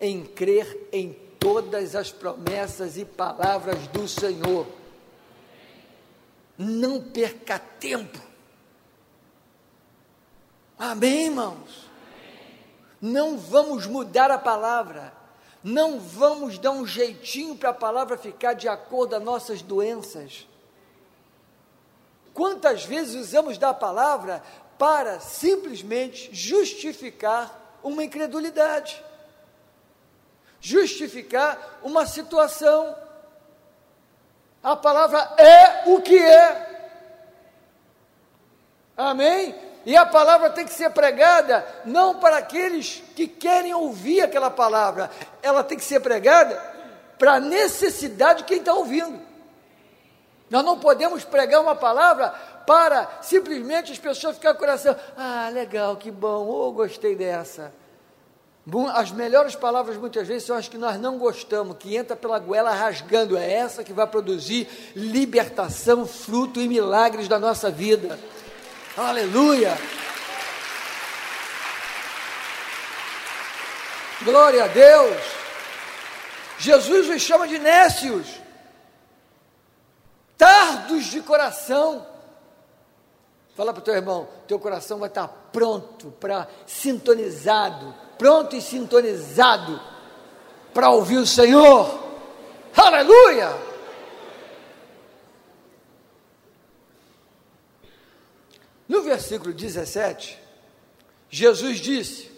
em 0.00 0.24
crer 0.24 0.88
em 0.92 1.12
todas 1.38 1.94
as 1.94 2.10
promessas 2.10 2.96
e 2.96 3.04
palavras 3.04 3.86
do 3.88 4.06
Senhor. 4.06 4.66
Não 6.56 7.00
perca 7.00 7.58
tempo. 7.58 8.20
Amém, 10.78 11.26
irmãos? 11.26 11.88
Não 13.00 13.38
vamos 13.38 13.86
mudar 13.86 14.30
a 14.30 14.38
palavra 14.38 15.18
não 15.62 15.98
vamos 15.98 16.56
dar 16.56 16.70
um 16.70 16.86
jeitinho 16.86 17.56
para 17.56 17.70
a 17.70 17.74
palavra 17.74 18.16
ficar 18.16 18.54
de 18.54 18.68
acordo 18.68 19.10
com 19.10 19.16
as 19.16 19.22
nossas 19.22 19.60
doenças. 19.60 20.46
Quantas 22.38 22.84
vezes 22.84 23.16
usamos 23.16 23.58
da 23.58 23.74
palavra 23.74 24.40
para 24.78 25.18
simplesmente 25.18 26.32
justificar 26.32 27.76
uma 27.82 28.04
incredulidade, 28.04 29.04
justificar 30.60 31.80
uma 31.82 32.06
situação. 32.06 32.96
A 34.62 34.76
palavra 34.76 35.18
é 35.36 35.90
o 35.90 36.00
que 36.00 36.16
é. 36.16 36.92
Amém? 38.96 39.52
E 39.84 39.96
a 39.96 40.06
palavra 40.06 40.50
tem 40.50 40.64
que 40.64 40.72
ser 40.72 40.90
pregada 40.90 41.66
não 41.84 42.20
para 42.20 42.36
aqueles 42.36 43.02
que 43.16 43.26
querem 43.26 43.74
ouvir 43.74 44.20
aquela 44.20 44.48
palavra, 44.48 45.10
ela 45.42 45.64
tem 45.64 45.76
que 45.76 45.84
ser 45.84 45.98
pregada 45.98 46.54
para 47.18 47.32
a 47.32 47.40
necessidade 47.40 48.42
de 48.42 48.44
quem 48.44 48.58
está 48.58 48.74
ouvindo. 48.74 49.27
Nós 50.50 50.64
não 50.64 50.78
podemos 50.78 51.24
pregar 51.24 51.60
uma 51.60 51.74
palavra 51.74 52.30
para 52.66 53.08
simplesmente 53.22 53.92
as 53.92 53.98
pessoas 53.98 54.36
ficarem 54.36 54.56
com 54.56 54.64
o 54.64 54.66
coração, 54.66 54.96
ah, 55.16 55.50
legal, 55.52 55.96
que 55.96 56.10
bom, 56.10 56.46
oh, 56.48 56.72
gostei 56.72 57.14
dessa. 57.14 57.72
As 58.94 59.10
melhores 59.10 59.54
palavras 59.54 59.96
muitas 59.96 60.28
vezes 60.28 60.44
são 60.44 60.54
as 60.54 60.68
que 60.68 60.76
nós 60.76 61.00
não 61.00 61.16
gostamos, 61.16 61.76
que 61.78 61.96
entra 61.96 62.14
pela 62.14 62.38
goela 62.38 62.70
rasgando, 62.70 63.36
é 63.36 63.50
essa 63.50 63.82
que 63.82 63.94
vai 63.94 64.06
produzir 64.06 64.68
libertação, 64.94 66.06
fruto 66.06 66.60
e 66.60 66.68
milagres 66.68 67.28
da 67.28 67.38
nossa 67.38 67.70
vida. 67.70 68.18
Aleluia! 68.96 69.76
Glória 74.22 74.64
a 74.64 74.66
Deus! 74.66 75.16
Jesus 76.58 77.08
os 77.08 77.22
chama 77.22 77.48
de 77.48 77.58
nécios, 77.58 78.26
tardos 80.38 81.06
de 81.06 81.20
coração. 81.20 82.06
Fala 83.56 83.72
para 83.72 83.80
o 83.80 83.84
teu 83.84 83.94
irmão, 83.94 84.28
teu 84.46 84.58
coração 84.60 85.00
vai 85.00 85.08
estar 85.08 85.26
pronto 85.52 86.12
para 86.12 86.48
sintonizado, 86.64 87.92
pronto 88.16 88.54
e 88.54 88.62
sintonizado 88.62 89.80
para 90.72 90.90
ouvir 90.90 91.18
o 91.18 91.26
Senhor. 91.26 92.06
Aleluia! 92.76 93.48
No 98.88 99.02
versículo 99.02 99.52
17, 99.52 100.38
Jesus 101.28 101.78
disse, 101.78 102.30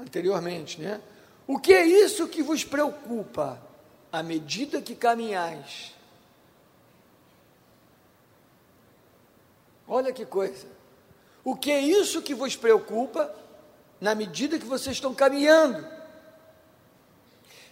anteriormente, 0.00 0.80
né? 0.80 1.00
O 1.46 1.58
que 1.58 1.74
é 1.74 1.84
isso 1.84 2.28
que 2.28 2.42
vos 2.42 2.64
preocupa 2.64 3.60
à 4.12 4.22
medida 4.22 4.82
que 4.82 4.94
caminhais? 4.94 5.94
Olha 9.88 10.12
que 10.12 10.26
coisa. 10.26 10.66
O 11.42 11.56
que 11.56 11.72
é 11.72 11.80
isso 11.80 12.22
que 12.22 12.34
vos 12.34 12.54
preocupa 12.54 13.34
na 14.00 14.14
medida 14.14 14.58
que 14.58 14.66
vocês 14.66 14.96
estão 14.96 15.14
caminhando? 15.14 15.88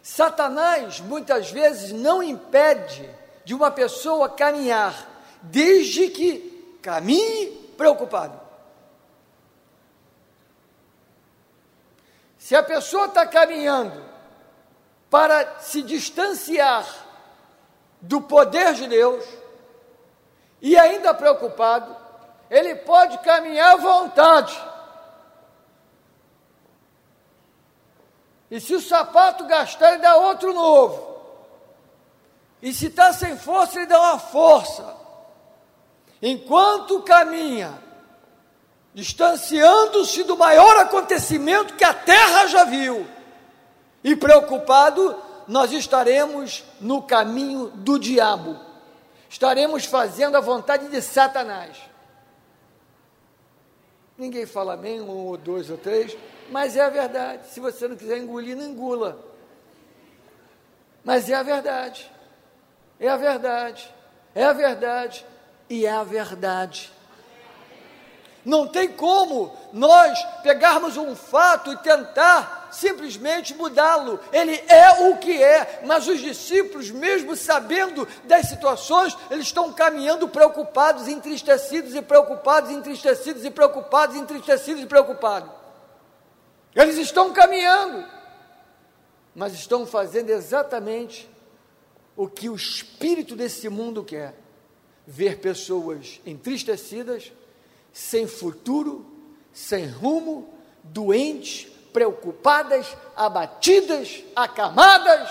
Satanás 0.02 0.98
muitas 1.00 1.50
vezes 1.50 1.92
não 1.92 2.22
impede 2.22 3.08
de 3.44 3.54
uma 3.54 3.70
pessoa 3.70 4.28
caminhar, 4.30 5.08
desde 5.42 6.08
que 6.08 6.78
caminhe 6.82 7.48
preocupado. 7.76 8.40
Se 12.38 12.56
a 12.56 12.62
pessoa 12.62 13.06
está 13.06 13.26
caminhando 13.26 14.09
para 15.10 15.58
se 15.58 15.82
distanciar 15.82 16.86
do 18.00 18.22
poder 18.22 18.74
de 18.74 18.86
Deus 18.86 19.24
e 20.62 20.78
ainda 20.78 21.12
preocupado, 21.12 21.94
ele 22.48 22.76
pode 22.76 23.18
caminhar 23.18 23.72
à 23.72 23.76
vontade. 23.76 24.58
E 28.50 28.60
se 28.60 28.74
o 28.74 28.80
sapato 28.80 29.44
gastar, 29.46 29.92
ele 29.92 30.02
dá 30.02 30.16
outro 30.16 30.52
novo. 30.52 31.10
E 32.62 32.72
se 32.72 32.86
está 32.86 33.12
sem 33.12 33.36
força, 33.36 33.78
ele 33.78 33.86
dá 33.86 33.98
uma 33.98 34.18
força. 34.18 34.96
Enquanto 36.20 37.02
caminha, 37.02 37.80
distanciando-se 38.92 40.24
do 40.24 40.36
maior 40.36 40.76
acontecimento 40.76 41.74
que 41.74 41.84
a 41.84 41.94
terra 41.94 42.46
já 42.46 42.64
viu, 42.64 43.08
e 44.02 44.16
preocupado, 44.16 45.16
nós 45.46 45.72
estaremos 45.72 46.64
no 46.80 47.02
caminho 47.02 47.68
do 47.68 47.98
diabo, 47.98 48.58
estaremos 49.28 49.84
fazendo 49.84 50.36
a 50.36 50.40
vontade 50.40 50.88
de 50.88 51.02
Satanás. 51.02 51.76
Ninguém 54.16 54.44
fala 54.46 54.76
bem, 54.76 55.00
um 55.00 55.08
ou 55.08 55.36
dois 55.36 55.70
ou 55.70 55.78
três, 55.78 56.16
mas 56.50 56.76
é 56.76 56.82
a 56.82 56.90
verdade. 56.90 57.46
Se 57.48 57.58
você 57.58 57.88
não 57.88 57.96
quiser 57.96 58.18
engolir, 58.18 58.56
não 58.56 58.64
engula. 58.64 59.18
Mas 61.02 61.30
é 61.30 61.34
a 61.34 61.42
verdade. 61.42 62.10
É 62.98 63.08
a 63.08 63.16
verdade. 63.16 63.92
É 64.34 64.44
a 64.44 64.52
verdade. 64.52 65.24
E 65.70 65.86
é 65.86 65.90
a 65.90 66.04
verdade. 66.04 66.92
Não 68.44 68.66
tem 68.66 68.88
como 68.88 69.56
nós 69.72 70.22
pegarmos 70.42 70.96
um 70.96 71.14
fato 71.16 71.72
e 71.72 71.76
tentar 71.78 72.59
simplesmente 72.70 73.54
mudá-lo. 73.54 74.20
Ele 74.32 74.54
é 74.68 75.08
o 75.08 75.16
que 75.18 75.42
é, 75.42 75.82
mas 75.84 76.06
os 76.06 76.20
discípulos, 76.20 76.90
mesmo 76.90 77.36
sabendo 77.36 78.06
das 78.24 78.46
situações, 78.48 79.16
eles 79.30 79.46
estão 79.46 79.72
caminhando 79.72 80.28
preocupados, 80.28 81.08
entristecidos 81.08 81.94
e 81.94 82.02
preocupados, 82.02 82.70
entristecidos 82.70 83.44
e 83.44 83.50
preocupados, 83.50 84.16
entristecidos 84.16 84.82
e 84.82 84.86
preocupados. 84.86 85.50
Eles 86.74 86.96
estão 86.96 87.32
caminhando, 87.32 88.06
mas 89.34 89.54
estão 89.54 89.86
fazendo 89.86 90.30
exatamente 90.30 91.28
o 92.16 92.28
que 92.28 92.48
o 92.48 92.54
espírito 92.54 93.34
desse 93.34 93.68
mundo 93.68 94.04
quer: 94.04 94.34
ver 95.06 95.38
pessoas 95.38 96.20
entristecidas, 96.24 97.32
sem 97.92 98.26
futuro, 98.26 99.04
sem 99.52 99.86
rumo, 99.86 100.52
doentes, 100.84 101.68
preocupadas, 101.92 102.86
abatidas, 103.16 104.22
acamadas, 104.34 105.28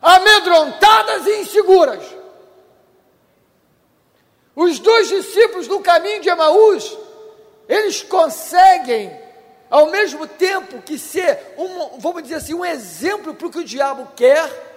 amedrontadas 0.00 1.26
e 1.26 1.40
inseguras. 1.40 2.04
Os 4.54 4.78
dois 4.78 5.08
discípulos 5.08 5.68
no 5.68 5.80
caminho 5.80 6.20
de 6.20 6.28
Emaús, 6.28 6.98
eles 7.68 8.02
conseguem 8.02 9.18
ao 9.70 9.90
mesmo 9.90 10.26
tempo 10.26 10.82
que 10.82 10.98
ser, 10.98 11.54
um, 11.56 11.98
vamos 12.00 12.24
dizer 12.24 12.34
assim, 12.36 12.54
um 12.54 12.64
exemplo 12.64 13.34
para 13.34 13.46
o 13.46 13.50
que 13.50 13.60
o 13.60 13.64
diabo 13.64 14.08
quer, 14.16 14.68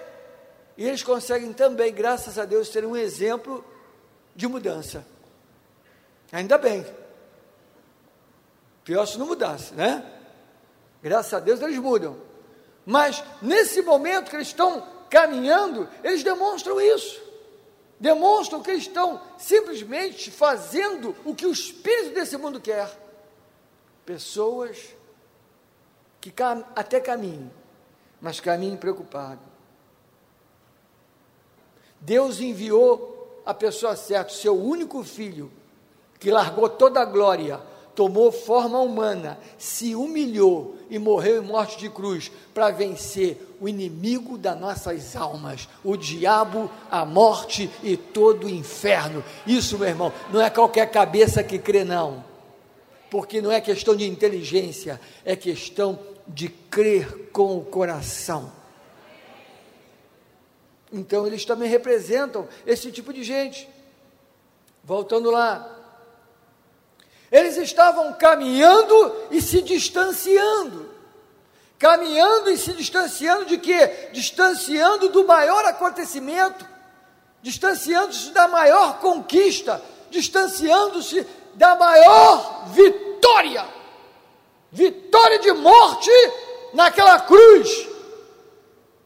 e 0.76 0.86
eles 0.86 1.02
conseguem 1.02 1.52
também, 1.52 1.92
graças 1.92 2.38
a 2.38 2.44
Deus, 2.44 2.68
ser 2.68 2.84
um 2.84 2.96
exemplo 2.96 3.64
de 4.34 4.46
mudança. 4.46 5.04
Ainda 6.32 6.56
bem. 6.56 6.86
Pior 8.84 9.06
se 9.06 9.18
não 9.18 9.26
mudasse, 9.26 9.74
né? 9.74 10.04
Graças 11.04 11.34
a 11.34 11.38
Deus 11.38 11.60
eles 11.60 11.78
mudam. 11.78 12.16
Mas 12.86 13.22
nesse 13.42 13.82
momento 13.82 14.30
que 14.30 14.36
eles 14.36 14.48
estão 14.48 14.88
caminhando, 15.10 15.86
eles 16.02 16.22
demonstram 16.22 16.80
isso. 16.80 17.22
Demonstram 18.00 18.62
que 18.62 18.70
eles 18.70 18.84
estão 18.84 19.20
simplesmente 19.36 20.30
fazendo 20.30 21.14
o 21.22 21.34
que 21.34 21.44
o 21.44 21.52
espírito 21.52 22.14
desse 22.14 22.38
mundo 22.38 22.58
quer 22.58 22.90
pessoas 24.06 24.94
que 26.22 26.30
cam 26.30 26.64
até 26.74 26.98
caminham, 27.00 27.50
mas 28.18 28.40
caminham 28.40 28.78
preocupado. 28.78 29.40
Deus 32.00 32.40
enviou 32.40 33.42
a 33.44 33.52
pessoa 33.52 33.94
certa, 33.94 34.32
seu 34.32 34.58
único 34.58 35.04
filho, 35.04 35.52
que 36.18 36.30
largou 36.30 36.68
toda 36.68 37.00
a 37.00 37.04
glória, 37.04 37.60
tomou 37.94 38.32
forma 38.32 38.80
humana, 38.80 39.38
se 39.58 39.94
humilhou 39.94 40.76
e 40.90 40.98
morreu 40.98 41.42
em 41.42 41.46
morte 41.46 41.78
de 41.78 41.88
cruz 41.88 42.30
para 42.52 42.70
vencer 42.70 43.56
o 43.60 43.68
inimigo 43.68 44.36
das 44.36 44.58
nossas 44.58 45.14
almas, 45.16 45.68
o 45.82 45.96
diabo, 45.96 46.70
a 46.90 47.04
morte 47.04 47.70
e 47.82 47.96
todo 47.96 48.46
o 48.46 48.50
inferno. 48.50 49.22
Isso, 49.46 49.78
meu 49.78 49.88
irmão, 49.88 50.12
não 50.32 50.40
é 50.40 50.50
qualquer 50.50 50.90
cabeça 50.90 51.42
que 51.42 51.58
crê, 51.58 51.84
não 51.84 52.34
porque 53.14 53.40
não 53.40 53.52
é 53.52 53.60
questão 53.60 53.94
de 53.94 54.08
inteligência, 54.08 55.00
é 55.24 55.36
questão 55.36 56.00
de 56.26 56.48
crer 56.48 57.28
com 57.30 57.56
o 57.56 57.64
coração. 57.64 58.50
Então, 60.92 61.24
eles 61.24 61.44
também 61.44 61.68
representam 61.68 62.48
esse 62.66 62.90
tipo 62.90 63.12
de 63.12 63.22
gente. 63.22 63.68
Voltando 64.82 65.30
lá. 65.30 65.73
Eles 67.56 67.68
estavam 67.68 68.12
caminhando 68.12 69.16
e 69.30 69.40
se 69.40 69.62
distanciando. 69.62 70.90
Caminhando 71.78 72.50
e 72.50 72.56
se 72.56 72.72
distanciando 72.72 73.44
de 73.46 73.58
quê? 73.58 74.10
Distanciando 74.12 75.08
do 75.08 75.24
maior 75.24 75.64
acontecimento, 75.64 76.66
distanciando-se 77.42 78.30
da 78.30 78.48
maior 78.48 79.00
conquista, 79.00 79.82
distanciando-se 80.10 81.26
da 81.54 81.74
maior 81.74 82.68
vitória 82.68 83.74
vitória 84.74 85.38
de 85.38 85.52
morte 85.52 86.10
naquela 86.74 87.20
cruz. 87.20 87.93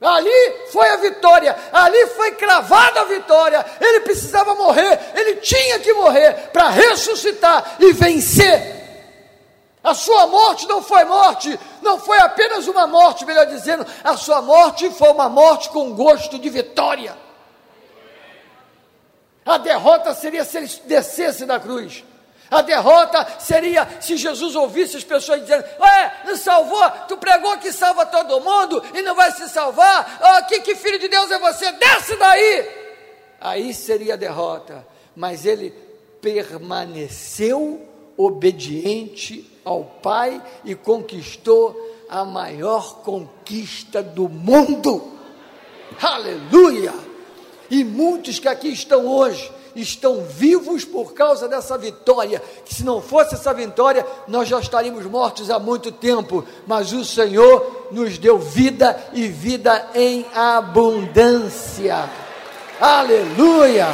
Ali 0.01 0.69
foi 0.71 0.89
a 0.91 0.97
vitória, 0.97 1.57
ali 1.73 2.07
foi 2.09 2.31
cravada 2.33 3.01
a 3.01 3.05
vitória. 3.05 3.65
Ele 3.81 4.01
precisava 4.01 4.55
morrer, 4.55 4.99
ele 5.15 5.37
tinha 5.37 5.81
que 5.81 5.93
morrer 5.93 6.51
para 6.53 6.69
ressuscitar 6.69 7.77
e 7.81 7.93
vencer. 7.93 8.79
A 9.83 9.95
sua 9.95 10.27
morte 10.27 10.69
não 10.69 10.83
foi 10.83 11.05
morte, 11.05 11.59
não 11.83 11.99
foi 11.99 12.19
apenas 12.19 12.69
uma 12.69 12.87
morte, 12.87 13.25
melhor 13.25 13.47
dizendo, 13.47 13.87
a 14.05 14.17
sua 14.17 14.41
morte 14.43 14.91
foi 14.91 15.11
uma 15.11 15.29
morte 15.29 15.69
com 15.71 15.95
gosto 15.95 16.39
de 16.39 16.49
vitória. 16.49 17.17
A 19.45 19.57
derrota 19.57 20.15
seria 20.15 20.45
se 20.45 20.59
ele 20.59 20.71
descesse 20.85 21.47
da 21.47 21.59
cruz. 21.59 22.05
A 22.51 22.63
derrota 22.63 23.27
seria 23.39 23.87
se 24.01 24.17
Jesus 24.17 24.57
ouvisse 24.57 24.97
as 24.97 25.05
pessoas 25.05 25.43
dizendo: 25.43 25.65
Ué, 25.79 26.23
não 26.25 26.37
salvou? 26.37 26.91
Tu 27.07 27.17
pregou 27.19 27.59
que 27.59 27.71
salva 27.73 28.07
todo 28.07 28.41
mundo 28.41 28.83
e 28.95 29.03
não 29.03 29.15
vai 29.15 29.31
se 29.33 29.49
salvar? 29.49 30.19
Oh, 30.23 30.47
que, 30.47 30.61
que 30.61 30.75
filho 30.75 30.99
de 30.99 31.09
Deus 31.09 31.31
é 31.31 31.39
você? 31.39 31.71
Desce 31.73 32.17
daí! 32.17 32.69
Aí 33.41 33.75
seria 33.75 34.15
a 34.15 34.17
derrota. 34.17 34.87
Mas 35.15 35.45
ele 35.45 35.75
permaneceu 36.23 37.87
obediente 38.17 39.51
ao 39.65 39.85
Pai 39.85 40.43
e 40.65 40.75
conquistou 40.75 41.77
a 42.09 42.25
maior 42.25 43.03
conquista 43.03 44.03
do 44.03 44.29
mundo. 44.29 45.13
Aleluia! 46.01 46.95
E 47.71 47.85
muitos 47.85 48.39
que 48.39 48.49
aqui 48.49 48.69
estão 48.69 49.07
hoje 49.07 49.53
estão 49.81 50.23
vivos 50.25 50.85
por 50.85 51.15
causa 51.15 51.49
dessa 51.49 51.79
vitória. 51.79 52.43
Que 52.65 52.75
se 52.75 52.85
não 52.85 53.01
fosse 53.01 53.35
essa 53.35 53.53
vitória, 53.55 54.07
nós 54.27 54.49
já 54.49 54.59
estaríamos 54.59 55.05
mortos 55.07 55.51
há 55.51 55.59
muito 55.59 55.93
tempo. 55.93 56.45
Mas 56.67 56.93
o 56.93 57.05
Senhor 57.05 57.89
nos 57.91 58.19
deu 58.19 58.39
vida 58.39 58.99
e 59.13 59.29
vida 59.29 59.91
em 59.95 60.27
abundância. 60.35 62.09
Aleluia! 62.81 63.87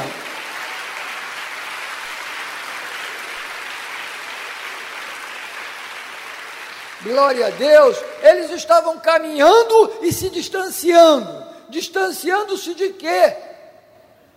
Glória 7.05 7.49
a 7.49 7.51
Deus, 7.51 7.99
eles 8.23 8.51
estavam 8.51 8.99
caminhando 8.99 9.93
e 10.01 10.11
se 10.11 10.31
distanciando. 10.31 11.45
Distanciando-se 11.69 12.75
de 12.75 12.91
quê? 12.95 13.37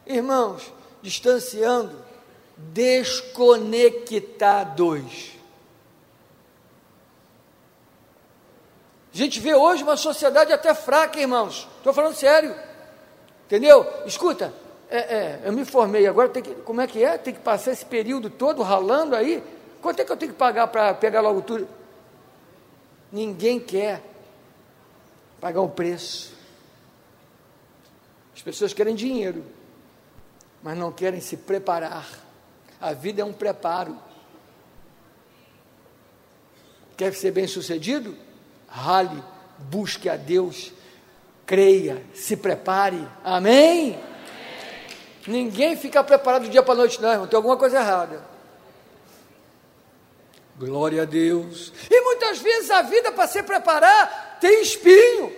Irmãos, 0.05 0.63
distanciando, 1.07 2.03
desconectados. 2.57 5.31
A 9.13 9.17
gente 9.17 9.39
vê 9.39 9.55
hoje 9.55 9.83
uma 9.83 9.95
sociedade 9.95 10.51
até 10.51 10.73
fraca, 10.73 11.17
irmãos. 11.17 11.65
Estou 11.77 11.93
falando 11.93 12.13
sério. 12.13 12.53
Entendeu? 13.45 13.87
Escuta, 14.05 14.53
é, 14.89 14.97
é, 14.97 15.39
eu 15.45 15.53
me 15.53 15.63
formei, 15.63 16.05
agora 16.05 16.27
tem 16.27 16.43
que, 16.43 16.53
como 16.55 16.81
é 16.81 16.87
que 16.87 17.01
é? 17.01 17.17
Tem 17.17 17.33
que 17.33 17.39
passar 17.39 17.71
esse 17.71 17.85
período 17.85 18.29
todo 18.29 18.61
ralando 18.61 19.15
aí? 19.15 19.41
Quanto 19.81 20.01
é 20.01 20.05
que 20.05 20.11
eu 20.11 20.17
tenho 20.17 20.33
que 20.33 20.37
pagar 20.37 20.67
para 20.67 20.93
pegar 20.93 21.21
logo 21.21 21.41
tudo? 21.41 21.65
Ninguém 23.09 23.61
quer 23.61 24.01
pagar 25.39 25.61
um 25.61 25.69
preço. 25.69 26.33
As 28.35 28.41
pessoas 28.41 28.73
querem 28.73 28.93
dinheiro 28.93 29.55
mas 30.67 30.77
não 30.77 30.91
querem 30.91 31.21
se 31.21 31.37
preparar. 31.37 32.05
A 32.81 32.91
vida 32.91 33.21
é 33.21 33.25
um 33.25 33.31
preparo. 33.31 33.97
Quer 36.97 37.13
ser 37.13 37.31
bem 37.31 37.47
sucedido? 37.47 38.13
Rale, 38.67 39.23
busque 39.57 40.09
a 40.09 40.17
Deus, 40.17 40.73
creia, 41.45 42.03
se 42.13 42.35
prepare. 42.35 43.07
Amém? 43.23 43.97
Ninguém 45.25 45.77
fica 45.77 46.03
preparado 46.03 46.43
do 46.43 46.49
dia 46.49 46.61
para 46.61 46.73
a 46.73 46.77
noite, 46.77 47.01
não, 47.01 47.11
irmão. 47.13 47.27
Tem 47.27 47.37
alguma 47.37 47.55
coisa 47.55 47.77
errada. 47.77 48.21
Glória 50.57 51.03
a 51.03 51.05
Deus. 51.05 51.71
E 51.89 52.01
muitas 52.01 52.39
vezes 52.39 52.71
a 52.71 52.81
vida 52.81 53.13
para 53.13 53.25
se 53.25 53.41
preparar 53.41 54.37
tem 54.41 54.63
espinho, 54.63 55.33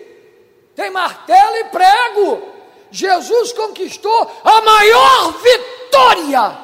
tem 0.75 0.89
martelo 0.89 1.55
e 1.57 1.65
prego. 1.65 2.48
Jesus 2.91 3.53
conquistou 3.53 4.31
a 4.43 4.61
maior 4.61 5.33
vitória. 5.33 6.57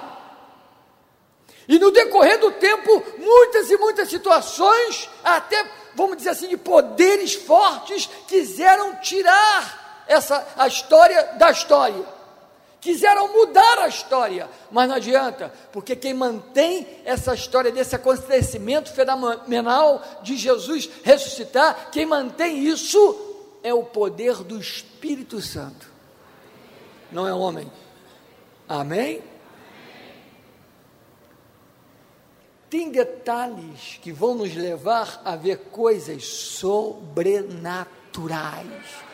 E 1.67 1.79
no 1.79 1.91
decorrer 1.91 2.39
do 2.39 2.51
tempo, 2.51 3.03
muitas 3.17 3.69
e 3.71 3.77
muitas 3.77 4.09
situações, 4.09 5.09
até 5.23 5.65
vamos 5.95 6.17
dizer 6.17 6.29
assim, 6.29 6.47
de 6.47 6.57
poderes 6.57 7.33
fortes, 7.33 8.09
quiseram 8.27 8.95
tirar 8.97 10.03
essa 10.07 10.45
a 10.57 10.67
história 10.67 11.33
da 11.37 11.49
história. 11.49 12.15
Quiseram 12.79 13.33
mudar 13.33 13.79
a 13.79 13.87
história, 13.87 14.47
mas 14.69 14.87
não 14.87 14.95
adianta, 14.95 15.51
porque 15.71 15.95
quem 15.95 16.13
mantém 16.13 16.87
essa 17.03 17.33
história 17.33 17.71
desse 17.71 17.95
acontecimento 17.95 18.93
fenomenal 18.93 20.03
de 20.21 20.37
Jesus 20.37 20.87
ressuscitar, 21.03 21.89
quem 21.91 22.05
mantém 22.05 22.59
isso 22.59 23.57
é 23.63 23.73
o 23.73 23.81
poder 23.81 24.35
do 24.43 24.59
Espírito 24.59 25.41
Santo, 25.41 25.91
não 27.15 27.27
é 27.27 27.33
homem. 27.33 27.71
Amém? 28.67 29.23
Tem 32.69 32.91
detalhes 32.91 33.97
que 34.01 34.11
vão 34.11 34.35
nos 34.35 34.53
levar 34.53 35.21
a 35.23 35.37
ver 35.37 35.69
coisas 35.71 36.25
sobrenaturais. 36.25 39.04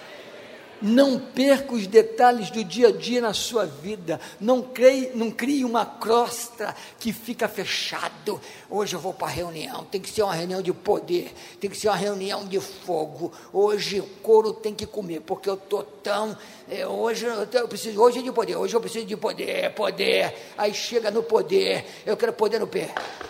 Não 0.81 1.19
perca 1.19 1.75
os 1.75 1.85
detalhes 1.85 2.49
do 2.49 2.63
dia 2.63 2.87
a 2.87 2.91
dia 2.91 3.21
na 3.21 3.33
sua 3.33 3.65
vida. 3.65 4.19
Não, 4.39 4.61
creia, 4.63 5.11
não 5.13 5.29
crie 5.29 5.63
uma 5.63 5.85
crosta 5.85 6.75
que 6.99 7.13
fica 7.13 7.47
fechado. 7.47 8.41
Hoje 8.69 8.95
eu 8.95 8.99
vou 8.99 9.13
para 9.13 9.27
a 9.27 9.31
reunião. 9.31 9.83
Tem 9.85 10.01
que 10.01 10.09
ser 10.09 10.23
uma 10.23 10.33
reunião 10.33 10.61
de 10.61 10.73
poder. 10.73 11.31
Tem 11.59 11.69
que 11.69 11.77
ser 11.77 11.89
uma 11.89 11.95
reunião 11.95 12.45
de 12.47 12.59
fogo. 12.59 13.31
Hoje 13.53 13.99
o 13.99 14.07
couro 14.23 14.53
tem 14.53 14.73
que 14.73 14.87
comer, 14.87 15.21
porque 15.21 15.49
eu 15.49 15.53
estou 15.53 15.83
tão. 15.83 16.35
É, 16.69 16.87
hoje 16.87 17.25
eu, 17.25 17.67
preciso. 17.67 18.01
Hoje 18.01 18.19
é 18.19 18.21
de 18.23 18.31
poder. 18.31 18.55
Hoje 18.55 18.75
eu 18.75 18.81
preciso 18.81 19.05
de 19.05 19.15
poder. 19.15 19.71
Poder. 19.73 20.33
Aí 20.57 20.73
chega 20.73 21.11
no 21.11 21.21
poder. 21.21 21.85
Eu 22.05 22.17
quero 22.17 22.33
poder 22.33 22.59
no 22.59 22.65
pé. 22.67 22.89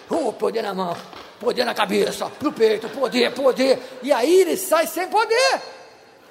Uh, 0.09 0.31
poder 0.31 0.61
na 0.61 0.73
mão. 0.73 0.95
Poder 1.37 1.65
na 1.65 1.73
cabeça. 1.73 2.31
No 2.41 2.53
peito. 2.53 2.87
Poder, 2.89 3.33
poder. 3.33 3.79
E 4.01 4.11
aí 4.13 4.41
ele 4.41 4.55
sai 4.55 4.87
sem 4.87 5.07
poder. 5.09 5.80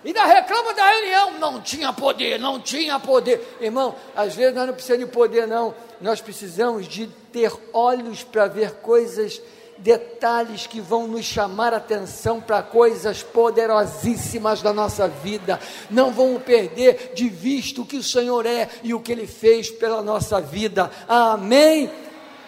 Ainda 0.04 0.24
reclama 0.24 0.72
da 0.72 0.86
reunião, 0.90 1.38
não 1.38 1.60
tinha 1.60 1.92
poder, 1.92 2.38
não 2.38 2.58
tinha 2.58 2.98
poder. 2.98 3.56
Irmão, 3.60 3.94
às 4.16 4.34
vezes 4.34 4.54
nós 4.54 4.66
não 4.66 4.74
precisamos 4.74 5.04
de 5.04 5.12
poder, 5.12 5.46
não. 5.46 5.74
Nós 6.00 6.20
precisamos 6.22 6.88
de 6.88 7.06
ter 7.30 7.52
olhos 7.72 8.22
para 8.22 8.46
ver 8.46 8.76
coisas, 8.76 9.42
detalhes 9.76 10.66
que 10.66 10.80
vão 10.80 11.06
nos 11.06 11.26
chamar 11.26 11.74
atenção 11.74 12.40
para 12.40 12.62
coisas 12.62 13.22
poderosíssimas 13.22 14.62
da 14.62 14.72
nossa 14.72 15.06
vida. 15.06 15.60
Não 15.90 16.10
vamos 16.10 16.42
perder 16.42 17.12
de 17.14 17.28
vista 17.28 17.82
o 17.82 17.86
que 17.86 17.98
o 17.98 18.02
Senhor 18.02 18.46
é 18.46 18.70
e 18.82 18.94
o 18.94 19.00
que 19.00 19.12
Ele 19.12 19.26
fez 19.26 19.70
pela 19.70 20.00
nossa 20.00 20.40
vida. 20.40 20.90
Amém 21.06 21.90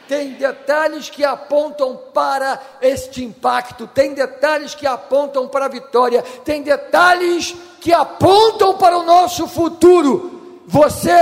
tem 0.09 0.33
detalhes 0.33 1.09
que 1.09 1.25
apontam 1.25 1.99
para 2.13 2.61
este 2.81 3.25
impacto, 3.25 3.87
tem 3.87 4.15
detalhes 4.15 4.75
que 4.75 4.87
apontam 4.87 5.49
para 5.49 5.67
a 5.67 5.69
vitória, 5.69 6.23
tem 6.45 6.63
detalhes 6.63 7.55
que 7.81 7.93
apontam 7.93 8.77
para 8.77 8.99
o 8.99 9.03
nosso 9.03 9.47
futuro. 9.47 10.61
Você 10.67 11.13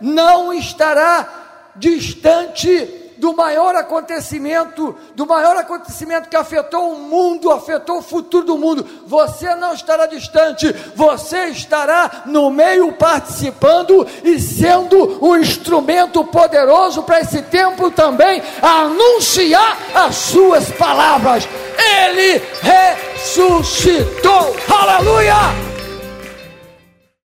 não 0.00 0.52
estará 0.52 1.72
distante 1.76 3.05
do 3.18 3.34
maior 3.34 3.74
acontecimento, 3.74 4.96
do 5.14 5.26
maior 5.26 5.56
acontecimento 5.56 6.28
que 6.28 6.36
afetou 6.36 6.92
o 6.92 6.98
mundo, 6.98 7.50
afetou 7.50 7.98
o 7.98 8.02
futuro 8.02 8.44
do 8.44 8.58
mundo. 8.58 8.86
Você 9.06 9.54
não 9.54 9.72
estará 9.74 10.06
distante, 10.06 10.72
você 10.94 11.46
estará 11.46 12.22
no 12.26 12.50
meio 12.50 12.92
participando 12.92 14.06
e 14.22 14.38
sendo 14.40 15.24
um 15.24 15.36
instrumento 15.36 16.24
poderoso 16.24 17.02
para 17.02 17.20
esse 17.20 17.42
tempo 17.42 17.90
também 17.90 18.42
anunciar 18.60 19.76
as 19.94 20.14
suas 20.16 20.70
palavras. 20.72 21.48
Ele 21.78 22.42
ressuscitou. 22.62 24.56
Aleluia! 24.68 25.75